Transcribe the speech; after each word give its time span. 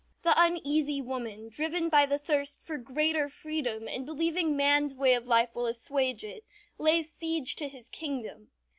The 0.23 0.33
Uneasy 0.35 0.99
Woman, 0.99 1.47
driven 1.49 1.87
by 1.87 2.07
the 2.07 2.17
thirst 2.17 2.63
for 2.63 2.79
greater 2.79 3.29
freedom, 3.29 3.87
and 3.87 4.03
believing 4.03 4.57
man's 4.57 4.95
way 4.95 5.13
of 5.13 5.27
life 5.27 5.53
will 5.55 5.67
assuage 5.67 6.23
it, 6.23 6.43
lays 6.79 7.13
siege 7.13 7.55
to 7.57 7.67
his 7.67 7.87
kingdom. 7.87 8.49